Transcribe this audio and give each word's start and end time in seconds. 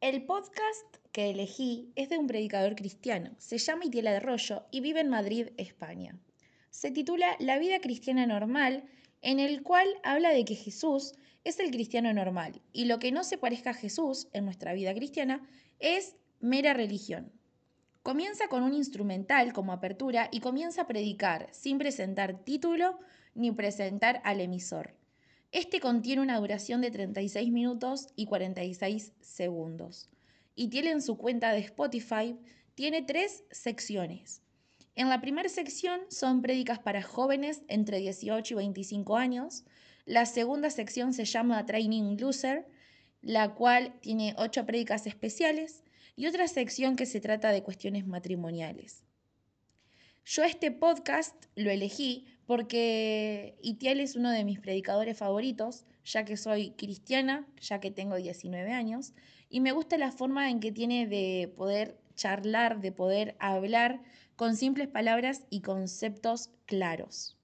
El 0.00 0.22
podcast 0.22 0.96
que 1.10 1.30
elegí 1.30 1.90
es 1.96 2.08
de 2.08 2.18
un 2.18 2.28
predicador 2.28 2.76
cristiano. 2.76 3.32
Se 3.38 3.58
llama 3.58 3.84
Itiela 3.84 4.12
de 4.12 4.20
Rollo 4.20 4.62
y 4.70 4.80
vive 4.80 5.00
en 5.00 5.08
Madrid, 5.08 5.48
España. 5.56 6.16
Se 6.70 6.92
titula 6.92 7.34
La 7.40 7.58
vida 7.58 7.80
cristiana 7.80 8.24
normal, 8.24 8.84
en 9.22 9.40
el 9.40 9.64
cual 9.64 9.88
habla 10.04 10.30
de 10.30 10.44
que 10.44 10.54
Jesús 10.54 11.14
es 11.42 11.58
el 11.58 11.72
cristiano 11.72 12.12
normal 12.14 12.62
y 12.72 12.84
lo 12.84 13.00
que 13.00 13.10
no 13.10 13.24
se 13.24 13.38
parezca 13.38 13.70
a 13.70 13.74
Jesús 13.74 14.28
en 14.32 14.44
nuestra 14.44 14.72
vida 14.72 14.94
cristiana 14.94 15.44
es 15.80 16.14
mera 16.38 16.74
religión. 16.74 17.32
Comienza 18.04 18.46
con 18.46 18.62
un 18.62 18.74
instrumental 18.74 19.52
como 19.52 19.72
apertura 19.72 20.28
y 20.30 20.38
comienza 20.38 20.82
a 20.82 20.86
predicar 20.86 21.48
sin 21.50 21.76
presentar 21.76 22.44
título 22.44 23.00
ni 23.34 23.50
presentar 23.50 24.22
al 24.22 24.40
emisor. 24.40 24.94
Este 25.50 25.80
contiene 25.80 26.20
una 26.20 26.38
duración 26.38 26.82
de 26.82 26.90
36 26.90 27.50
minutos 27.50 28.08
y 28.16 28.26
46 28.26 29.14
segundos. 29.20 30.10
Y 30.54 30.68
tiene 30.68 30.90
en 30.90 31.00
su 31.00 31.16
cuenta 31.16 31.52
de 31.52 31.60
Spotify, 31.60 32.36
tiene 32.74 33.02
tres 33.02 33.44
secciones. 33.50 34.42
En 34.94 35.08
la 35.08 35.20
primera 35.20 35.48
sección 35.48 36.00
son 36.10 36.42
prédicas 36.42 36.80
para 36.80 37.02
jóvenes 37.02 37.62
entre 37.68 37.98
18 37.98 38.54
y 38.54 38.56
25 38.56 39.16
años. 39.16 39.64
La 40.04 40.26
segunda 40.26 40.68
sección 40.70 41.14
se 41.14 41.24
llama 41.24 41.64
Training 41.64 42.18
Loser, 42.18 42.66
la 43.22 43.54
cual 43.54 43.94
tiene 44.00 44.34
ocho 44.36 44.66
prédicas 44.66 45.06
especiales 45.06 45.82
y 46.14 46.26
otra 46.26 46.46
sección 46.46 46.96
que 46.96 47.06
se 47.06 47.20
trata 47.20 47.52
de 47.52 47.62
cuestiones 47.62 48.06
matrimoniales. 48.06 49.04
Yo 50.24 50.44
este 50.44 50.70
podcast 50.72 51.46
lo 51.54 51.70
elegí 51.70 52.26
porque 52.48 53.58
Itiel 53.60 54.00
es 54.00 54.16
uno 54.16 54.30
de 54.30 54.42
mis 54.42 54.58
predicadores 54.58 55.18
favoritos, 55.18 55.84
ya 56.02 56.24
que 56.24 56.38
soy 56.38 56.70
cristiana, 56.70 57.46
ya 57.60 57.78
que 57.78 57.90
tengo 57.90 58.16
19 58.16 58.72
años, 58.72 59.12
y 59.50 59.60
me 59.60 59.72
gusta 59.72 59.98
la 59.98 60.12
forma 60.12 60.48
en 60.48 60.58
que 60.58 60.72
tiene 60.72 61.06
de 61.06 61.52
poder 61.54 61.98
charlar, 62.14 62.80
de 62.80 62.90
poder 62.90 63.36
hablar 63.38 64.00
con 64.34 64.56
simples 64.56 64.88
palabras 64.88 65.44
y 65.50 65.60
conceptos 65.60 66.48
claros. 66.64 67.37